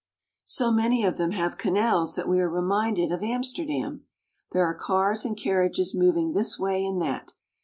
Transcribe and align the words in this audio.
So 0.47 0.71
many 0.71 1.05
of 1.05 1.17
them 1.17 1.29
have 1.33 1.59
canals 1.59 2.15
that 2.15 2.27
we 2.27 2.39
are 2.39 2.49
reminded 2.49 3.11
of 3.11 3.21
Amsterdam. 3.21 4.05
There 4.51 4.65
are 4.65 4.73
cars 4.73 5.25
and 5.25 5.37
carriages 5.37 5.93
moving 5.93 6.31
this 6.33 6.57
way 6.57 6.83
and 6.83 6.99
that. 7.03 7.33